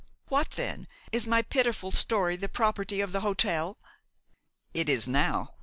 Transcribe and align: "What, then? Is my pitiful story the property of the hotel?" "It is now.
"What, 0.29 0.49
then? 0.55 0.87
Is 1.11 1.27
my 1.27 1.43
pitiful 1.43 1.91
story 1.91 2.35
the 2.35 2.49
property 2.49 3.01
of 3.01 3.11
the 3.11 3.19
hotel?" 3.21 3.77
"It 4.73 4.89
is 4.89 5.07
now. 5.07 5.53